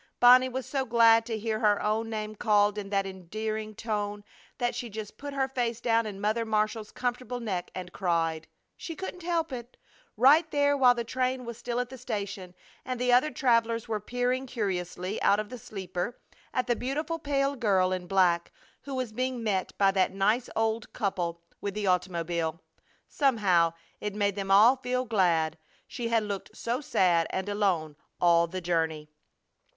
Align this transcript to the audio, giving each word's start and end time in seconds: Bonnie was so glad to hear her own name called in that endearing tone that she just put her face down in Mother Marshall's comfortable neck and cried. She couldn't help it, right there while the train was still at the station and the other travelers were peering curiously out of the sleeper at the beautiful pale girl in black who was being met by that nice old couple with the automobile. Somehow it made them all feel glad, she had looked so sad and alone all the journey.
Bonnie 0.19 0.49
was 0.49 0.65
so 0.65 0.83
glad 0.83 1.27
to 1.27 1.37
hear 1.37 1.59
her 1.59 1.79
own 1.79 2.09
name 2.09 2.33
called 2.33 2.79
in 2.79 2.89
that 2.89 3.05
endearing 3.05 3.75
tone 3.75 4.23
that 4.57 4.73
she 4.73 4.89
just 4.89 5.15
put 5.15 5.31
her 5.35 5.47
face 5.47 5.79
down 5.79 6.07
in 6.07 6.19
Mother 6.19 6.43
Marshall's 6.43 6.89
comfortable 6.91 7.39
neck 7.39 7.69
and 7.75 7.93
cried. 7.93 8.47
She 8.75 8.95
couldn't 8.95 9.21
help 9.21 9.51
it, 9.51 9.77
right 10.17 10.49
there 10.49 10.75
while 10.75 10.95
the 10.95 11.03
train 11.03 11.45
was 11.45 11.59
still 11.59 11.79
at 11.79 11.89
the 11.89 11.99
station 11.99 12.55
and 12.83 12.99
the 12.99 13.13
other 13.13 13.29
travelers 13.29 13.87
were 13.87 13.99
peering 13.99 14.47
curiously 14.47 15.21
out 15.21 15.39
of 15.39 15.49
the 15.49 15.59
sleeper 15.59 16.19
at 16.51 16.65
the 16.65 16.75
beautiful 16.75 17.19
pale 17.19 17.55
girl 17.55 17.91
in 17.93 18.07
black 18.07 18.51
who 18.81 18.95
was 18.95 19.11
being 19.11 19.43
met 19.43 19.71
by 19.77 19.91
that 19.91 20.11
nice 20.11 20.49
old 20.55 20.91
couple 20.93 21.43
with 21.61 21.75
the 21.75 21.85
automobile. 21.85 22.59
Somehow 23.07 23.73
it 23.99 24.15
made 24.15 24.35
them 24.35 24.49
all 24.49 24.77
feel 24.77 25.05
glad, 25.05 25.59
she 25.87 26.07
had 26.07 26.23
looked 26.23 26.57
so 26.57 26.81
sad 26.81 27.27
and 27.29 27.47
alone 27.47 27.95
all 28.19 28.47
the 28.47 28.61
journey. 28.61 29.07